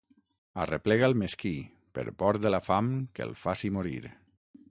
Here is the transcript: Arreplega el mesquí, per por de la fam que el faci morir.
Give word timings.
Arreplega 0.61 1.09
el 1.09 1.13
mesquí, 1.23 1.51
per 1.99 2.07
por 2.23 2.41
de 2.45 2.53
la 2.55 2.61
fam 2.71 2.91
que 3.19 3.27
el 3.29 3.37
faci 3.45 3.71
morir. 3.79 4.01